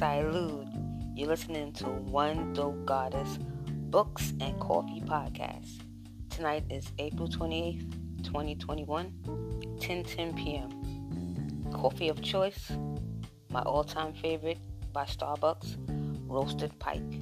[0.00, 0.66] Salud.
[1.14, 5.82] You're listening to One Dope Goddess Books and Coffee Podcast.
[6.30, 11.70] Tonight is April 28th, 2021, 10 10 p.m.
[11.70, 12.72] Coffee of choice,
[13.50, 14.56] my all time favorite
[14.90, 15.76] by Starbucks,
[16.26, 17.20] Roasted Pike.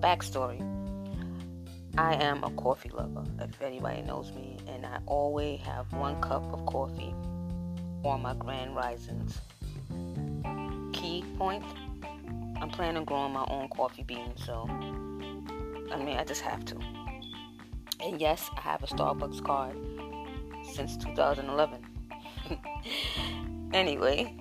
[0.00, 0.60] Backstory
[1.96, 6.44] I am a coffee lover, if anybody knows me, and I always have one cup
[6.52, 7.14] of coffee
[8.04, 9.40] on my grand risings.
[11.40, 11.64] Point
[12.60, 14.66] I'm planning on growing my own coffee beans, so
[15.90, 16.76] I mean, I just have to.
[18.04, 19.74] And yes, I have a Starbucks card
[20.74, 21.82] since 2011.
[23.72, 24.36] anyway,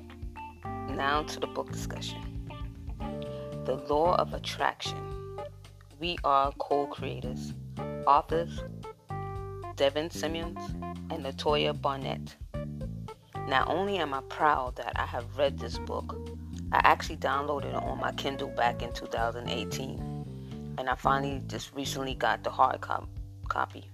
[0.90, 2.52] now to the book discussion.
[3.64, 5.38] The Law of Attraction.
[6.02, 7.54] We are co creators,
[8.08, 8.60] authors
[9.78, 10.62] Devin Sessoms
[11.14, 12.36] and Latoya Barnett.
[13.48, 16.29] Not only am I proud that I have read this book,
[16.72, 22.14] I actually downloaded it on my Kindle back in 2018, and I finally just recently
[22.14, 23.10] got the hard cop-
[23.48, 23.90] copy.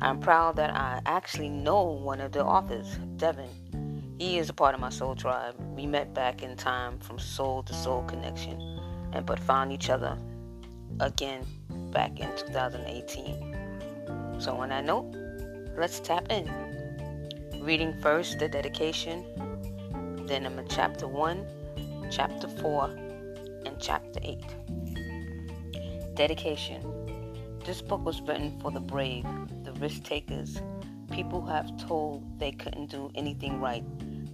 [0.00, 4.16] I'm proud that I actually know one of the authors, Devin.
[4.18, 5.54] He is a part of my soul tribe.
[5.76, 8.60] We met back in time from soul to soul connection,
[9.12, 10.18] and but found each other
[10.98, 11.46] again
[11.92, 14.40] back in 2018.
[14.40, 15.14] So on that note,
[15.76, 16.50] let's tap in.
[17.62, 19.24] Reading first the dedication,
[20.26, 21.46] then I'm in chapter 1
[22.10, 22.86] chapter 4,
[23.66, 24.38] and chapter 8.
[26.14, 26.82] Dedication
[27.64, 29.24] This book was written for the brave,
[29.62, 30.60] the risk takers,
[31.10, 33.84] people who have told they couldn't do anything right.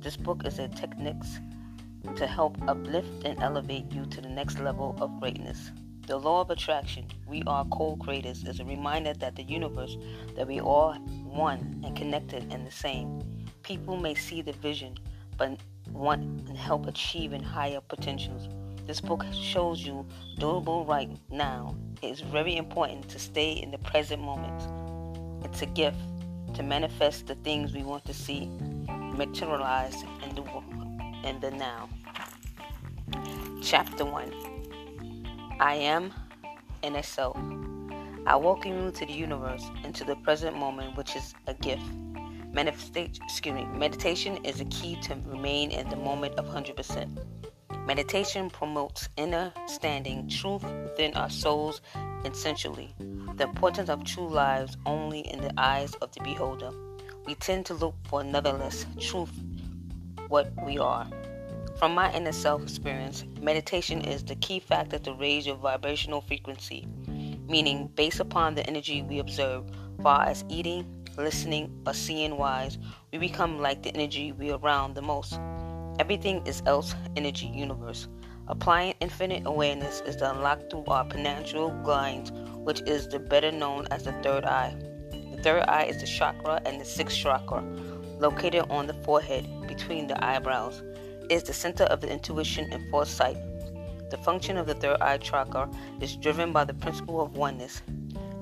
[0.01, 1.41] This book is a techniques
[2.17, 5.71] to help uplift and elevate you to the next level of greatness.
[6.07, 9.97] The law of attraction, we are co-creators, is a reminder that the universe,
[10.35, 13.23] that we are one and connected and the same.
[13.63, 14.97] People may see the vision,
[15.37, 15.61] but
[15.93, 18.49] want and help achieving higher potentials.
[18.87, 20.07] This book shows you
[20.39, 21.77] doable right now.
[22.03, 24.63] It is very important to stay in the present moment.
[25.45, 25.99] It's a gift
[26.55, 28.49] to manifest the things we want to see
[28.89, 30.43] materialized in the
[31.29, 31.89] in the now.
[33.63, 34.33] Chapter 1
[35.61, 36.13] I am
[37.03, 37.37] self.
[38.27, 41.83] I welcome you to the universe and to the present moment, which is a gift.
[42.53, 47.25] Manifestation, excuse me, meditation is a key to remain in the moment of 100%.
[47.87, 51.81] Meditation promotes understanding truth within our souls
[52.25, 52.95] essentially,
[53.37, 56.71] the importance of true lives only in the eyes of the beholder.
[57.25, 59.33] We tend to look for anotherless truth,
[60.29, 61.09] what we are.
[61.79, 66.87] From my inner self experience, meditation is the key factor to raise your vibrational frequency,
[67.49, 69.65] meaning based upon the energy we observe,
[70.03, 70.85] far as eating,
[71.17, 72.79] listening, or seeing wise,
[73.13, 75.39] we become like the energy we around the most.
[75.99, 78.09] Everything is else energy universe.
[78.49, 82.33] Applying infinite awareness is the unlock through our pineal glands,
[82.65, 84.75] which is the better known as the third eye.
[85.11, 87.63] The third eye is the chakra and the sixth chakra,
[88.19, 90.83] located on the forehead between the eyebrows.
[91.25, 93.37] It is the center of the intuition and foresight.
[94.11, 97.83] The function of the third eye chakra is driven by the principle of oneness.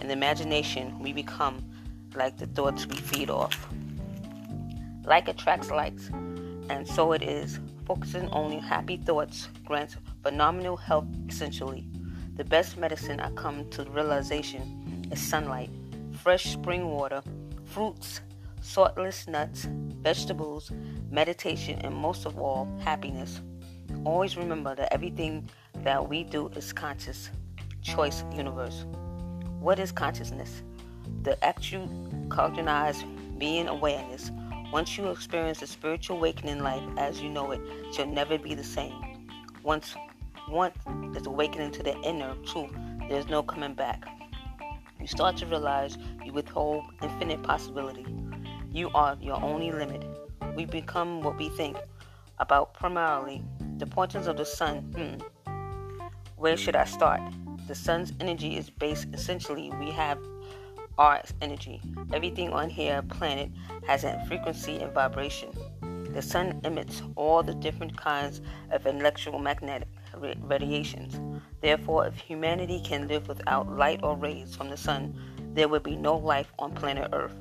[0.01, 1.68] In the imagination, we become
[2.19, 3.69] like the thoughts we feed off.
[5.05, 6.09] Like attracts likes,
[6.69, 7.61] and so it is.
[7.87, 11.89] Focusing only happy thoughts grants phenomenal health essentially.
[12.37, 15.71] The best medicine I come to realization is sunlight,
[16.23, 17.23] fresh spring water,
[17.65, 18.21] fruits,
[18.61, 19.67] saltless nuts,
[20.03, 20.71] vegetables,
[21.11, 23.41] meditation, and most of all, happiness.
[24.05, 25.49] Always remember that everything
[25.83, 27.31] that we do is conscious.
[27.83, 28.85] Choice universe.
[29.61, 30.63] What is consciousness?
[31.23, 31.89] The actual
[32.29, 33.05] cognized
[33.39, 34.31] being awareness.
[34.73, 37.61] Once you experience the spiritual awakening life as you know it,
[37.93, 38.95] shall never be the same.
[39.63, 39.95] Once
[40.49, 40.73] one
[41.17, 42.71] is awakening to the inner truth,
[43.09, 44.05] there's no coming back.
[45.01, 48.05] You start to realize you withhold infinite possibility.
[48.71, 50.05] You are your only limit.
[50.55, 51.77] We become what we think
[52.39, 53.43] about primarily
[53.79, 54.79] the importance of the sun.
[54.95, 55.53] Hmm.
[56.37, 57.21] Where should I start?
[57.67, 60.19] The sun's energy is based essentially we have
[60.99, 61.81] our energy.
[62.13, 63.51] Everything on here planet
[63.87, 65.51] has a frequency and vibration.
[66.13, 68.41] The sun emits all the different kinds
[68.71, 69.89] of electromagnetic
[70.41, 71.21] radiations.
[71.61, 75.15] Therefore, if humanity can live without light or rays from the sun,
[75.55, 77.35] there would be no life on planet Earth.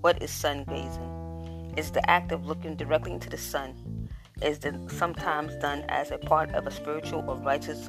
[0.00, 1.74] What is sun gazing?
[1.76, 4.08] It's the act of looking directly into the sun.
[4.40, 7.88] It is sometimes done as a part of a spiritual or righteous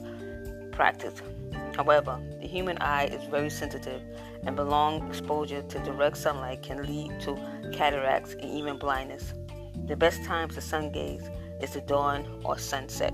[0.71, 1.21] practice.
[1.75, 4.01] However, the human eye is very sensitive
[4.45, 7.35] and prolonged exposure to direct sunlight can lead to
[7.73, 9.33] cataracts and even blindness.
[9.85, 11.29] The best time to sun gaze
[11.61, 13.13] is the dawn or sunset.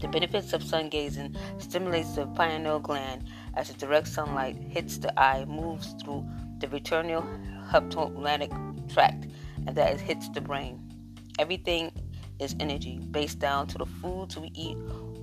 [0.00, 3.24] The benefits of sun gazing stimulates the pineal gland
[3.54, 6.26] as the direct sunlight hits the eye, moves through
[6.58, 7.22] the retinal
[7.70, 9.26] hypothalamic tract,
[9.66, 10.80] and that it hits the brain.
[11.38, 11.90] Everything
[12.38, 14.76] is energy based down to the foods we eat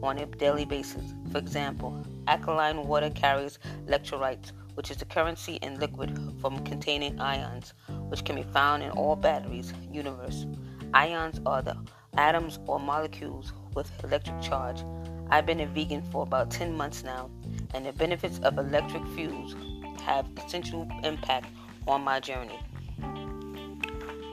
[0.04, 1.14] on a daily basis.
[1.32, 7.74] For example, alkaline water carries electrolytes, which is the currency in liquid from containing ions,
[8.10, 10.46] which can be found in all batteries universe.
[10.94, 11.78] Ions are the
[12.18, 14.84] atoms or molecules with electric charge.
[15.30, 17.30] I've been a vegan for about 10 months now,
[17.74, 19.56] and the benefits of electric fuels
[20.04, 21.48] have essential impact
[21.88, 22.60] on my journey.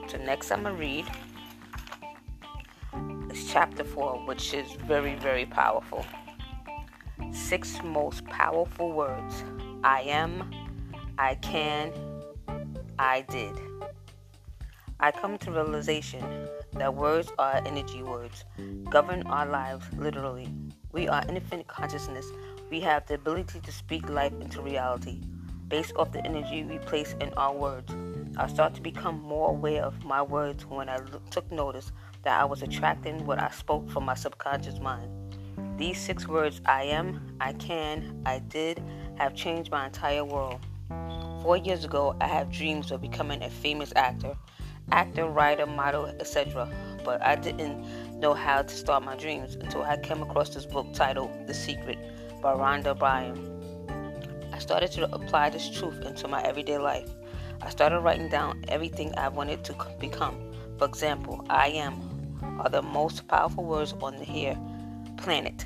[0.07, 1.05] So next I'm gonna read
[3.33, 6.05] chapter 4, which is very, very powerful.
[7.31, 9.43] Six most powerful words
[9.83, 10.51] I am,
[11.17, 11.91] I can,
[12.99, 13.57] I did.
[14.99, 16.23] I come to realization
[16.73, 18.45] that words are energy words,
[18.89, 20.47] govern our lives literally.
[20.91, 22.25] We are infinite consciousness.
[22.69, 25.21] We have the ability to speak life into reality
[25.67, 27.91] based off the energy we place in our words.
[28.37, 30.99] I start to become more aware of my words when I
[31.29, 31.91] took notice
[32.23, 35.09] that I was attracting what I spoke from my subconscious mind.
[35.77, 38.83] These six words I am, I can, I did
[39.15, 40.59] have changed my entire world.
[41.41, 44.35] Four years ago, I had dreams of becoming a famous actor,
[44.91, 46.69] actor, writer, model, etc.
[47.03, 50.93] But I didn't know how to start my dreams until I came across this book
[50.93, 51.97] titled The Secret
[52.41, 53.47] by Rhonda Byrne.
[54.53, 57.09] I started to apply this truth into my everyday life.
[57.63, 60.35] I started writing down everything I wanted to become.
[60.77, 62.10] For example, I am
[62.59, 64.57] are the most powerful words on the here
[65.17, 65.65] planet.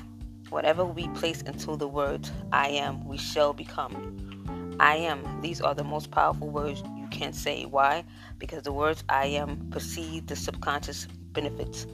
[0.50, 4.76] Whatever we place into the words I am, we shall become.
[4.78, 7.64] I am, these are the most powerful words you can say.
[7.64, 8.04] Why?
[8.38, 11.86] Because the words I am perceive the subconscious benefits.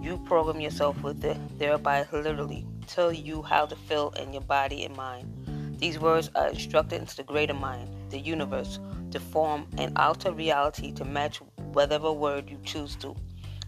[0.00, 4.84] You program yourself with it, thereby literally tell you how to feel in your body
[4.84, 5.76] and mind.
[5.78, 8.80] These words are instructed into the greater mind, the universe,
[9.10, 11.40] to form an outer reality to match
[11.72, 13.14] whatever word you choose to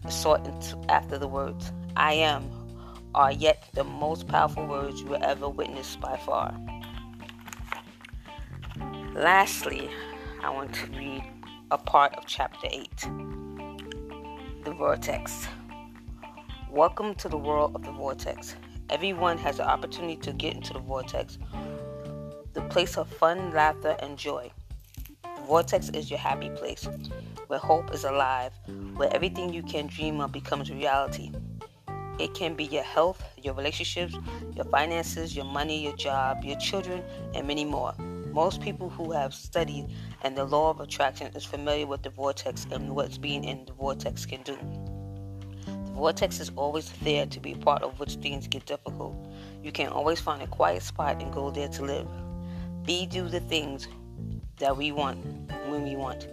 [0.09, 0.47] sought
[0.89, 2.49] after the words I am
[3.13, 6.55] are yet the most powerful words you will ever witness by far.
[9.13, 9.89] Lastly,
[10.43, 11.23] I want to read
[11.71, 12.89] a part of chapter 8
[14.63, 15.47] The Vortex.
[16.69, 18.55] Welcome to the world of the vortex.
[18.89, 21.39] Everyone has the opportunity to get into the vortex,
[22.53, 24.51] the place of fun, laughter, and joy.
[25.23, 26.87] The vortex is your happy place
[27.47, 28.51] where hope is alive,
[28.95, 31.31] where everything you can dream of becomes reality.
[32.19, 34.15] It can be your health, your relationships,
[34.55, 37.03] your finances, your money, your job, your children,
[37.35, 37.93] and many more.
[38.33, 39.87] Most people who have studied
[40.23, 43.73] and the law of attraction is familiar with the vortex and what's being in the
[43.73, 44.57] vortex can do.
[45.65, 49.15] The vortex is always there to be part of which things get difficult.
[49.63, 52.07] You can always find a quiet spot and go there to live.
[52.83, 53.87] Be do the things
[54.57, 55.23] that we want
[55.67, 56.27] when we want.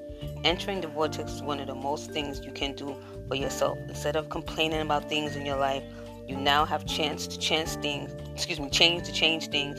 [0.44, 2.96] Entering the vortex is one of the most things you can do
[3.28, 3.78] for yourself.
[3.88, 5.82] Instead of complaining about things in your life,
[6.28, 9.78] you now have chance to chance things, excuse me, change to change things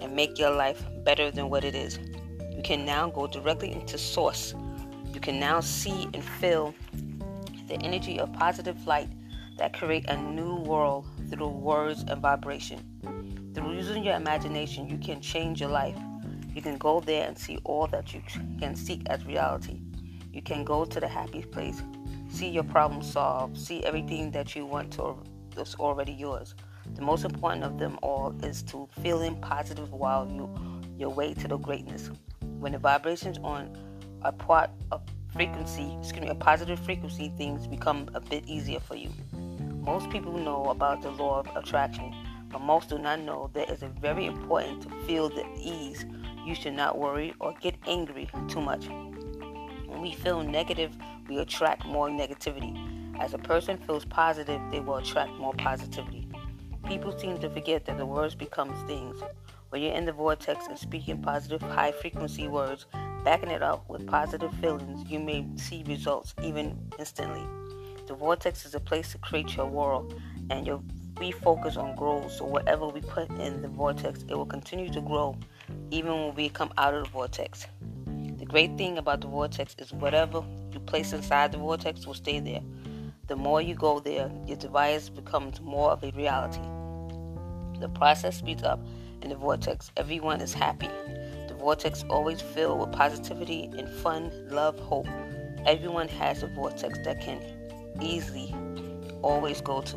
[0.00, 1.98] and make your life better than what it is.
[2.50, 4.54] You can now go directly into source.
[5.12, 6.74] You can now see and feel
[7.68, 9.08] the energy of positive light
[9.58, 12.80] that create a new world through words and vibration.
[13.54, 15.96] Through using your imagination, you can change your life.
[16.54, 18.22] You can go there and see all that you
[18.60, 19.80] can seek as reality.
[20.34, 21.80] You can go to the happy place,
[22.28, 25.16] see your problem solved, see everything that you want to
[25.54, 26.56] that's already yours.
[26.96, 30.52] The most important of them all is to feeling positive while you
[30.98, 32.10] your way to the greatness.
[32.58, 33.78] When the vibrations on
[34.22, 38.96] a part of frequency, excuse me, a positive frequency, things become a bit easier for
[38.96, 39.10] you.
[39.84, 42.12] Most people know about the law of attraction,
[42.50, 46.04] but most do not know that it is very important to feel the ease
[46.44, 48.88] you should not worry or get angry too much.
[50.04, 50.94] We feel negative,
[51.30, 53.18] we attract more negativity.
[53.18, 56.28] As a person feels positive, they will attract more positivity.
[56.86, 59.22] People seem to forget that the words become things.
[59.70, 62.84] When you're in the vortex and speaking positive, high frequency words,
[63.24, 67.46] backing it up with positive feelings, you may see results even instantly.
[68.06, 70.20] The vortex is a place to create your world,
[70.50, 70.82] and your
[71.18, 72.30] we focus on growth.
[72.32, 75.36] So whatever we put in the vortex, it will continue to grow
[75.90, 77.66] even when we come out of the vortex.
[78.54, 82.60] Great thing about the vortex is whatever you place inside the vortex will stay there.
[83.26, 86.60] The more you go there, your device becomes more of a reality.
[87.80, 88.78] The process speeds up
[89.22, 89.90] in the vortex.
[89.96, 90.86] Everyone is happy.
[91.48, 95.08] The vortex always filled with positivity and fun, love, hope.
[95.66, 97.42] Everyone has a vortex that can
[98.00, 98.54] easily
[99.20, 99.96] always go to.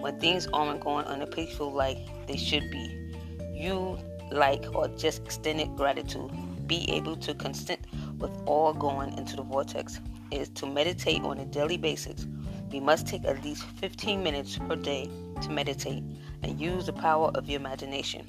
[0.00, 3.12] when things aren't going on a peaceful like they should be.
[3.52, 3.98] You
[4.30, 6.30] like or just extended gratitude.
[6.70, 7.80] Be able to consent
[8.20, 9.98] with all going into the vortex
[10.30, 12.28] is to meditate on a daily basis.
[12.70, 15.10] We must take at least 15 minutes per day
[15.42, 16.04] to meditate
[16.44, 18.24] and use the power of your imagination.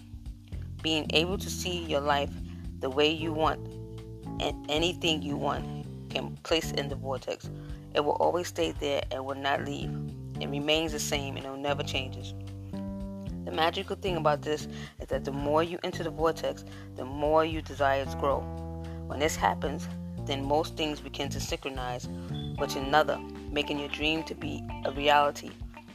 [0.81, 2.31] Being able to see your life
[2.79, 3.63] the way you want
[4.39, 7.48] and anything you want can place in the vortex.
[7.93, 9.91] It will always stay there and will not leave.
[10.39, 12.33] It remains the same and it never changes.
[13.45, 14.67] The magical thing about this
[15.00, 16.63] is that the more you enter the vortex,
[16.95, 18.39] the more your desires grow.
[19.07, 19.88] When this happens,
[20.25, 22.07] then most things begin to synchronize
[22.60, 23.19] with another,
[23.51, 25.50] making your dream to be a reality.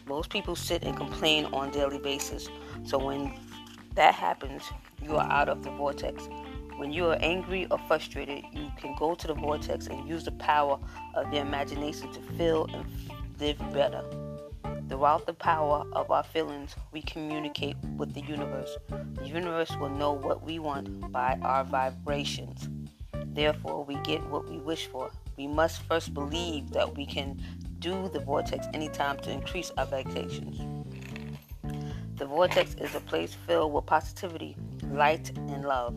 [0.07, 2.49] Most people sit and complain on daily basis.
[2.85, 3.33] So when
[3.95, 4.62] that happens,
[5.03, 6.29] you are out of the vortex.
[6.76, 10.33] When you are angry or frustrated, you can go to the vortex and use the
[10.33, 10.79] power
[11.15, 12.85] of your imagination to feel and
[13.41, 14.05] live better.
[14.88, 18.76] Throughout the power of our feelings, we communicate with the universe.
[19.14, 22.69] The universe will know what we want by our vibrations.
[23.35, 25.11] Therefore, we get what we wish for.
[25.37, 27.43] We must first believe that we can
[27.81, 30.61] do the vortex anytime to increase our vibrations.
[32.14, 34.57] The vortex is a place filled with positivity,
[34.93, 35.95] light, and love.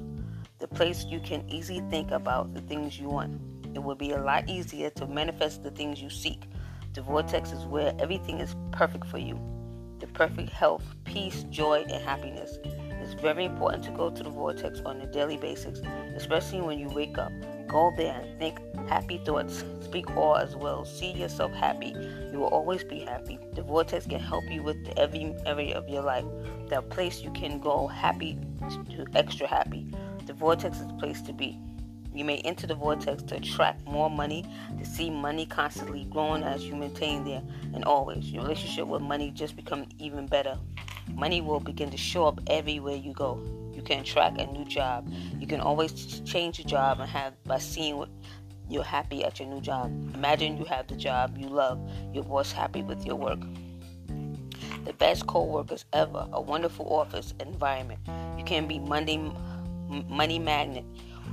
[0.57, 3.39] The place you can easily think about the things you want.
[3.75, 6.48] It will be a lot easier to manifest the things you seek.
[6.93, 9.39] The vortex is where everything is perfect for you.
[9.99, 12.57] The perfect health, peace, joy, and happiness.
[12.63, 15.81] It's very important to go to the vortex on a daily basis,
[16.15, 17.31] especially when you wake up.
[17.67, 19.63] Go there and think happy thoughts.
[19.81, 20.83] Speak all as well.
[20.83, 21.95] See yourself happy.
[22.31, 23.37] You will always be happy.
[23.53, 26.25] The vortex can help you with every area of your life.
[26.69, 28.37] The place you can go happy
[28.95, 29.87] to extra happy.
[30.25, 31.59] The vortex is the place to be.
[32.19, 34.43] You may enter the vortex to attract more money,
[34.77, 37.41] to see money constantly growing as you maintain there,
[37.73, 40.57] and always your relationship with money just become even better.
[41.13, 43.41] Money will begin to show up everywhere you go.
[43.73, 45.09] You can attract a new job.
[45.39, 45.93] You can always
[46.25, 48.09] change your job and have by seeing what
[48.67, 49.85] you're happy at your new job.
[50.13, 51.79] Imagine you have the job you love.
[52.13, 53.39] Your boss happy with your work.
[54.83, 56.27] The best co-workers ever.
[56.33, 58.01] A wonderful office environment.
[58.37, 59.31] You can be money
[60.07, 60.85] money magnet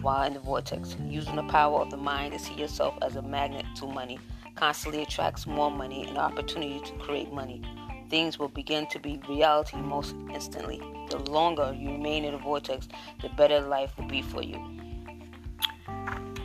[0.02, 0.96] while in the vortex.
[1.08, 4.18] Using the power of the mind to see yourself as a magnet to money
[4.54, 7.62] constantly attracts more money and opportunity to create money.
[8.08, 10.80] Things will begin to be reality most instantly.
[11.10, 12.88] The longer you remain in the vortex,
[13.20, 14.58] the better life will be for you.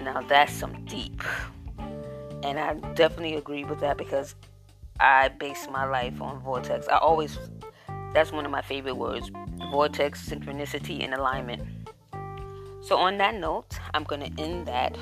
[0.04, 1.24] Now that's some deep.
[2.44, 4.36] And I definitely agree with that because
[5.00, 6.88] I base my life on vortex.
[6.88, 7.38] I always
[8.14, 9.32] that's one of my favorite words.
[9.72, 11.62] Vortex, synchronicity, and alignment.
[12.82, 14.98] So, on that note, I'm going to end that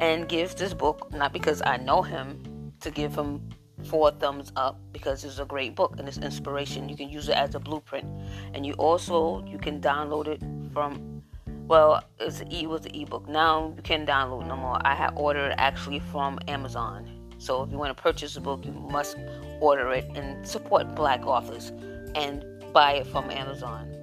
[0.00, 3.48] and give this book, not because I know him, to give him
[3.84, 6.88] four thumbs up because it's a great book and it's inspiration.
[6.88, 8.06] You can use it as a blueprint,
[8.52, 11.22] and you also you can download it from.
[11.66, 13.28] Well, it's it was the ebook.
[13.28, 14.78] Now you can download no more.
[14.84, 17.10] I had ordered actually from Amazon.
[17.38, 19.16] So if you want to purchase the book, you must
[19.60, 21.70] order it and support Black authors
[22.14, 23.95] and buy it from Amazon.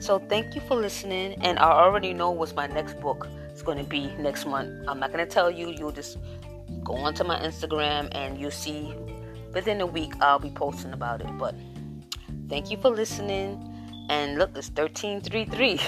[0.00, 1.34] So thank you for listening.
[1.42, 4.84] And I already know what's my next book is going to be next month.
[4.88, 5.70] I'm not going to tell you.
[5.70, 6.18] You'll just
[6.84, 8.94] go onto my Instagram and you'll see
[9.52, 11.38] within a week I'll be posting about it.
[11.38, 11.54] But
[12.48, 13.64] thank you for listening.
[14.08, 15.80] And look, it's 1333.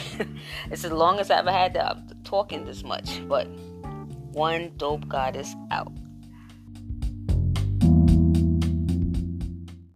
[0.71, 3.27] it's as long as I ever had to, uh, talking this much.
[3.29, 3.47] But
[4.33, 5.93] one dope goddess out.